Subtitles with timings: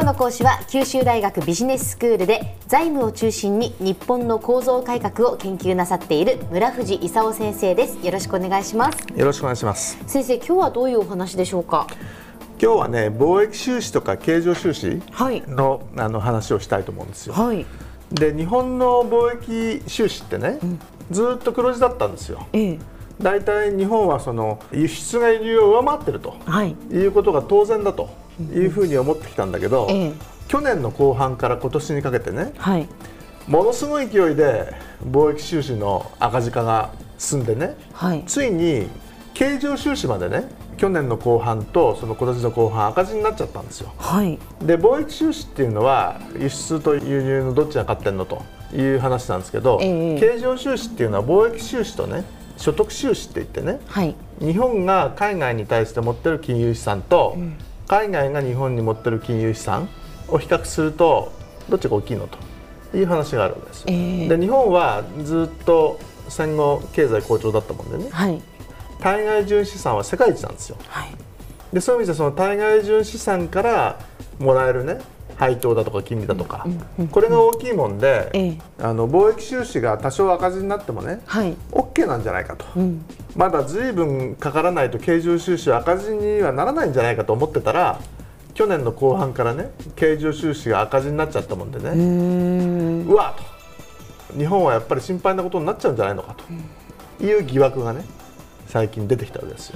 [0.00, 7.98] 今日の講師は九州大学ビジネススクールで財務を中心に日本の構造改革を研究なさっている村藤勲先生です。
[7.98, 8.98] よろしくお願いします。
[9.14, 10.02] よろしくお願いします。
[10.06, 11.86] 先生今日はどういうお話でしょうか？
[12.58, 15.42] 今日はね貿易収支とか経常収支はい。
[15.46, 17.66] の,、あの話をしたいと思うんですよ、はい。
[18.10, 20.60] で日本の貿易収支ってね、
[21.10, 22.46] ずっと黒字だったんですよ。
[22.54, 22.78] ええ。
[23.20, 26.74] 大体日本はその輸出が輸入を上回ってるとはい。
[26.90, 28.08] いうことが当然だと
[28.38, 30.12] いうふうに思ってきたんだけど、ええ。
[30.48, 32.88] 去年の後半から今年にかけてねはい。
[33.46, 38.24] ものすごい勢いで貿易収支の赤字化が進んでねはい。
[38.26, 38.88] ついに
[39.34, 43.92] 経常収支までね去年の後半とその今年の後半赤字になっちゃったんですよ。
[43.98, 44.38] はい。
[44.62, 48.42] で貿易収支っていうのは輸出と輸入のどっちが勝ってんのと
[48.74, 50.18] いう話なんですけど、ええ。
[50.18, 52.24] 経常収支っていうのは貿易収支とね
[52.56, 54.16] 所得収支って言ってねはい。
[54.40, 57.36] 日本が海外に対して持ってる金融資産と、
[57.90, 59.88] 海外が日本に持ってる金融資産
[60.28, 61.32] を比較すると
[61.68, 63.86] どっちが大きいのという話があるわけですよ。
[63.88, 68.40] ええで日本はずっと戦後経済好調だったもんでねはい
[69.00, 70.76] 対外純資産は世界一なんですよ。
[70.86, 71.08] はい
[71.72, 73.98] でそういう意味でその対外純資産から
[74.38, 75.00] もらえるね
[75.40, 76.66] 配当だとか金利だとか、
[77.10, 78.58] これが大きいもんで、ええ。
[78.78, 81.56] あの貿易収支が多少赤字になってもねはい。
[81.72, 83.02] OK なんじゃないかと、うん。
[83.34, 87.98] まだずいぶんかからないと経常収支は赤字にはならないんじゃないかと思ってたら
[88.52, 93.06] 去年の後半からね経常収支が赤字になっちゃったもんでね、ん。
[93.08, 93.34] うわ
[94.28, 94.38] と。
[94.38, 97.24] 日本はやっぱり心配なことになっちゃうんじゃないのかと。
[97.24, 98.04] いう疑惑がね
[98.66, 99.74] 最近出てきたわけですよ。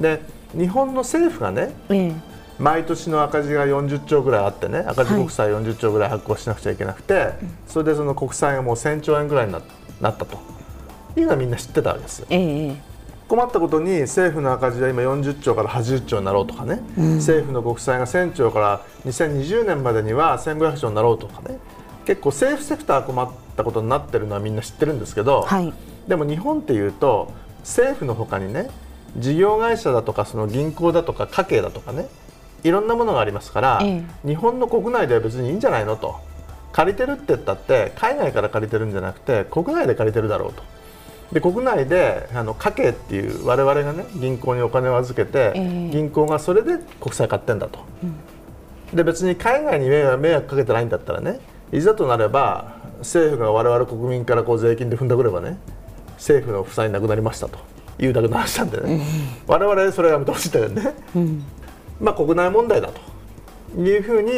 [0.00, 0.22] で
[0.56, 2.29] 日本の政府がねええ
[2.60, 7.32] 毎年の赤字が40兆ぐらいあってね赤字国債40兆ぐらい発行しなくちゃいけなくて、
[7.66, 9.62] それでその国債がもう1000兆円ぐらいにな
[10.00, 10.38] なったと。
[11.16, 12.26] いうのはみんな知ってたわけですよ。
[12.30, 12.76] ええ。
[13.28, 21.58] 困ったことに政府の赤字は今40兆から80兆になろうとかね、政府の国債が1000兆から2020年までには1500兆になろうとかね。
[22.06, 25.72] 結構政府セクター困ったことになってるのはみんな知ってるんですけど、はい。
[26.08, 28.68] でも日本っていうと政府のほかにね
[29.16, 32.08] 事業会社だとかその銀行だとか家計だとかね
[32.62, 36.16] いろんなものがありますから、え日本の国内では別にいいんじゃないのと。
[36.72, 40.62] 借りてるって言ったって海外から借りてるんじゃなくて国内で借りてるだろうと。
[41.32, 45.90] で国内であの家計っていう我々がね銀行にお金を預けて、ええ。
[45.90, 47.80] 銀行がそれで国債買ってんだと、
[48.92, 51.40] で別に海外に迷惑迷惑かけてないんだったらね
[51.72, 55.56] いざとなれば政府が我々国民からこう税金で踏んだくればね
[56.14, 57.58] 政府の負債なくなりましたと
[58.00, 59.00] いうだけの話なんでね、
[59.46, 60.94] 我々それはやめてほしいんだよね、
[62.00, 63.00] まあ国内問題だと。
[63.78, 64.32] いうふうに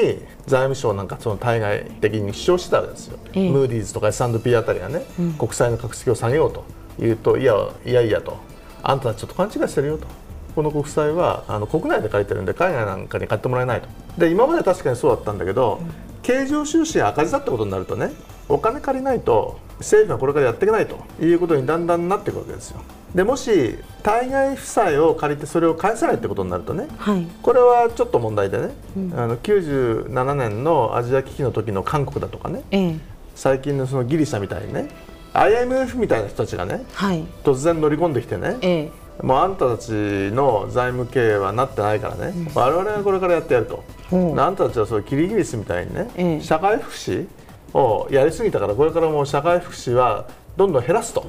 [0.46, 3.50] 財務省なんかその対外的に主張してたわけですよ、ええ。
[3.50, 5.06] ムーディーズとか S&P あたりがね、
[5.38, 6.64] 国債の格付けを下げようと
[7.02, 7.54] いうといや
[7.86, 8.36] いやいやと。
[8.82, 10.06] あんたたちちょっと勘違いしてるよと。
[10.54, 13.88] この国債はあの国内で借りてるんで海外なんかに買ってもらえないと。
[14.18, 15.80] で今まで確かにそうだったんだけど、
[16.22, 18.12] 経常収支が赤字だってことになるとね
[18.50, 22.80] お金借りないと政府がこれからやっていけないということにだんだんなっていくわけですよ。
[23.14, 27.26] でもし対外負債を借りてそれを返せないってことになるとねはい。
[27.42, 28.70] これはちょっと問題でね、
[29.14, 32.96] あの97年のアジア危機の時の韓国だとかねええ。
[33.34, 34.88] 最近のそのギリシャみたいにね
[35.34, 37.24] IMF みたいな人たちがねはい。
[37.44, 38.90] 突然乗り込んできてねええ。
[39.22, 44.16] もうあんたたちの財務経営はなってないからね、我々がこれからやってやると、う。
[44.16, 46.40] んあんたたちはそうキリギリスみたいにね、ええ。
[46.40, 47.26] 社会福祉
[47.74, 51.24] をやりすぎたからこれからもう社会福祉はどんどん減らすと。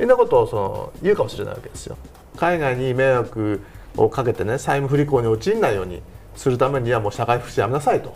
[0.00, 1.96] いうようなことをその言うかもしれないわけですよ。
[2.36, 3.60] 海外に迷惑
[3.96, 6.02] をかけてね債務不履行に陥らないように
[6.36, 8.14] するためにはもう社会福祉やめなさいと。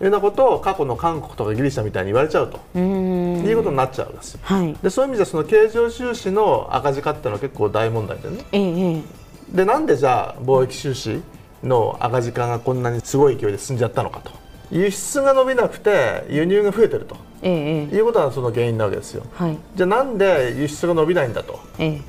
[0.00, 2.78] いうようなことを過去の韓国とかギリシャみたいに言われちゃうと。
[2.78, 4.40] いうことになっちゃうんですよ。
[4.44, 4.76] はい。
[4.80, 8.44] でそういう意味でその経常収支の赤字化っていうのは結構大問題でね。
[8.52, 9.02] ええええ。
[9.50, 11.20] でなんでじゃあ貿易収支
[11.64, 14.30] の赤字化がこんなにすごい勢いで進んじゃったのかと
[14.70, 17.96] 輸出が伸びなくて輸入が増えてるとええええ。
[17.96, 19.24] いうことがその原因なわけですよ。
[19.34, 19.58] はい。
[19.76, 22.00] じゃあなんで輸出が伸びないんだとえ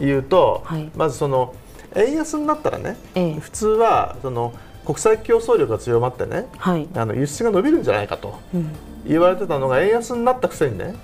[0.00, 0.04] え。
[0.04, 0.90] いうと、はい。
[0.96, 1.54] まずその
[1.96, 3.34] 円安になったらね、ええ。
[3.34, 4.54] 普通はその
[4.86, 6.88] 国際競争力が強まってねはい。
[6.94, 8.72] あの輸出が伸びるんじゃないかとうん。
[9.06, 10.94] 言われてたのが円安になったくせにね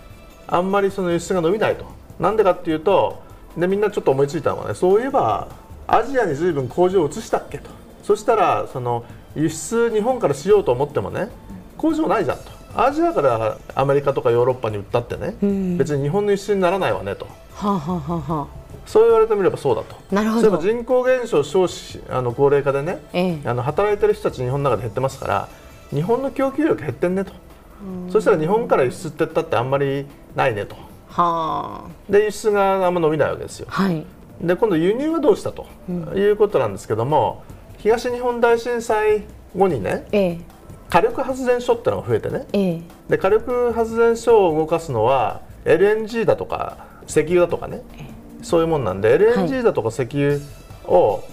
[0.46, 1.84] あんまりその輸出が伸びないと。
[2.18, 3.22] なんでかっていうと
[3.56, 5.48] でみんなちょっと思いついたのはねそういえば
[5.86, 7.70] アジアに随分工場を移したっけと。
[8.02, 9.04] そしたらその
[9.36, 11.28] 輸出日本からしようと思ってもね
[11.76, 12.44] 工場ないじゃんと。
[12.76, 15.78] アジアからアメリカとかヨーロッパに売ったってね、うん。
[15.78, 17.26] 別に日本の輸出にならないわねと。
[17.54, 18.48] はあ、はあはあは
[18.84, 19.96] そう言われてみればそうだと。
[20.12, 20.58] なるほど。
[20.58, 23.48] 人口減少少子あの高齢化でね、ええ。
[23.48, 25.48] あの働いてる人たち日本の中で減ってますから
[25.90, 27.32] 日本の供給力減ってんねと。
[28.10, 30.74] そしたら日本から輸出ってったってあんまりないねと。
[31.08, 33.66] はで輸出があんま伸びないわけですよ。
[33.70, 34.04] あはい。
[34.40, 35.66] で今度輸入はどうしたと
[36.16, 37.44] いうことなんですけども、
[37.84, 40.38] 東日本大震災後にねええ。
[40.88, 42.46] 火力発電所ってのが増えてね。
[42.54, 42.82] ええ。
[43.10, 47.82] で火力発電所を動かすのは LNG だとか石油だとかね。
[48.42, 50.38] そういうもんなんで LNG だとか石油
[50.86, 51.24] を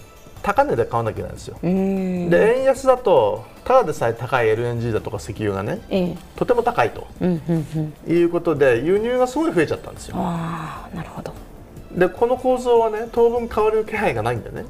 [0.44, 1.58] 高値で買わなきゃいけないんですよ。
[1.64, 2.30] うん。
[2.30, 6.18] で円安だとただでさえ高い LNG だとか石油がねええ。
[6.36, 8.14] とても高いとうんうんうん。
[8.14, 10.16] いうことで輸入がすごい増えちゃったんですよ。
[10.18, 11.34] ああなるほど。
[11.96, 14.66] でこの構造はね当分変わる気配がないんでね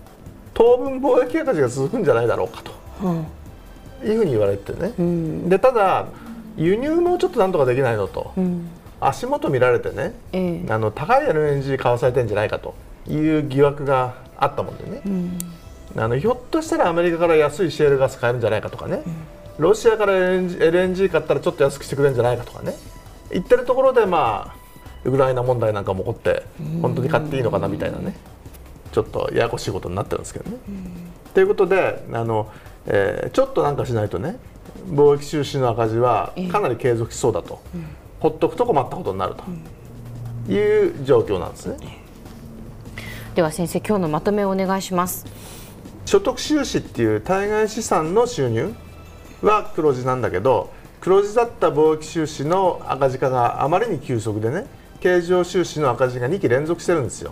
[0.61, 2.71] 当分貿易赤字が続くんじゃないだろうかと。
[3.03, 3.25] うん
[4.03, 6.07] いうふうに言われてね、うんでただ
[6.57, 8.69] 輸入もうちょっとなんとかできないのと、うん
[8.99, 10.13] 足元見られてね。
[10.31, 10.71] ええ。
[10.71, 12.75] あの高い LNG 買わされてんじゃないかと
[13.07, 15.37] いう疑惑があったもんでね、うん。
[15.97, 19.01] あのひょっとしたらアメリカから安いシェールガス買えるんじゃないかとかね、
[19.57, 22.75] ロシアから LNG, LNG 買ったらちょっと安くしてくれるんじゃないかとかね。
[23.31, 24.55] 言ってるところでまあ
[25.03, 26.43] ウクライナ問題なんかも起こって
[26.83, 28.15] 本当に買っていいのかなみたいなね
[28.91, 30.57] ちょっとややこしいことになってるんですけどね。
[31.33, 32.51] ということであの、
[32.85, 34.37] えーちょっとなんかしないとね
[34.89, 37.61] 貿易収支の赤字はかなり継続しそうだと、
[38.19, 39.35] ほっとくと困ったことになる
[40.47, 42.01] という状況なんですね。
[43.35, 45.25] では先生今日のまとめをお願いします
[46.05, 48.73] 所得収支っていう対外資産の収入
[49.41, 54.65] は黒字なんだけど黒字だった貿易収支の赤字化があまりに急速でね
[54.99, 57.31] 経常収支の赤字が2期連続してるんですよ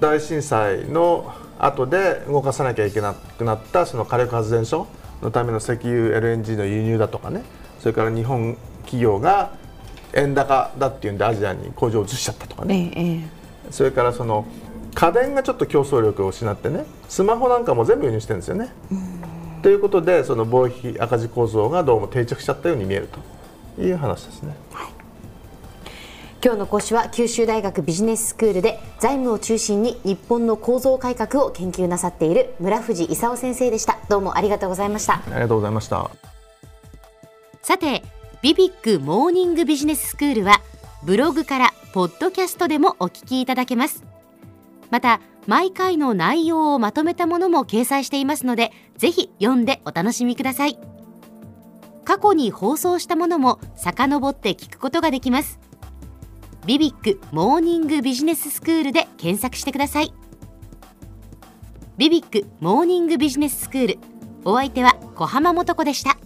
[0.00, 4.86] 大震災の後で動かさなきゃいけなくなったその火力発電所
[5.22, 7.42] のための石油 LNG の輸入だとかね
[7.78, 9.52] それから日本企業が
[10.14, 14.46] 円高だっていうんでアジアに工場を移しちゃったとかねえええそれからその
[14.94, 18.72] 家電がちょっと競争力を失ってねスマホなんかも全部輸入してるんですよね。
[19.62, 23.08] ということでその貿易赤字構造がどうも定着しちゃったように見える
[23.76, 24.56] という話ですね。
[26.42, 33.98] 今日の講師は九州大学ビジネススクールで財務を中心に日本の構造改革を研究なさっている村藤勲先生でした。
[34.08, 35.16] どうもありがとうございました。
[35.16, 36.10] ありがとうございました。
[37.60, 38.02] さて
[38.40, 40.62] ビビックモーニングビジネススクールは
[41.02, 44.02] ブログからポッドキャストでもお聞きいただけます。
[44.88, 50.78] また毎回の内容をまとめたものも掲載していますのでぜひ読んでお楽しみください。
[52.06, 55.60] 過去に放送したものも遡って聞くことができます
[56.66, 60.12] ビビックモーニングビジネススクールで検索してください。
[61.96, 63.98] ビビックモーニングビジネススクール
[64.44, 66.16] お相手は小浜もとこでした。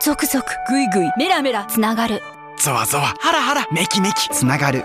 [0.00, 2.20] ゾクゾクグイグイメラメラつながる。
[2.58, 4.28] ゾワゾワハラハラメキメキ。
[4.28, 4.84] つながる